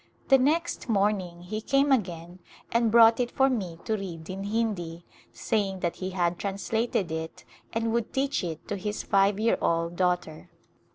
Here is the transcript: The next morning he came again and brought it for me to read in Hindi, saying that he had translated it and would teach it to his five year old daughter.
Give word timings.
The 0.29 0.39
next 0.39 0.89
morning 0.89 1.43
he 1.43 1.61
came 1.61 1.91
again 1.91 2.39
and 2.71 2.89
brought 2.89 3.19
it 3.19 3.29
for 3.29 3.51
me 3.51 3.77
to 3.85 3.95
read 3.95 4.31
in 4.31 4.45
Hindi, 4.45 5.05
saying 5.31 5.81
that 5.81 5.97
he 5.97 6.09
had 6.09 6.39
translated 6.39 7.11
it 7.11 7.45
and 7.71 7.93
would 7.93 8.11
teach 8.11 8.43
it 8.43 8.67
to 8.67 8.77
his 8.77 9.03
five 9.03 9.39
year 9.39 9.59
old 9.61 9.95
daughter. 9.95 10.49